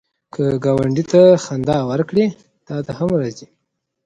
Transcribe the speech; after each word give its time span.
که 0.33 0.43
ګاونډي 0.63 1.03
ته 1.11 1.21
خندا 1.43 1.77
ورکړې، 1.89 2.25
تا 2.67 2.75
ته 2.85 2.91
هم 2.97 3.09
راځي 3.21 3.47